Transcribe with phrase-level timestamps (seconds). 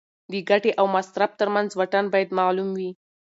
[0.31, 2.89] د ګټې او مصرف ترمنځ واټن باید معلوم وي.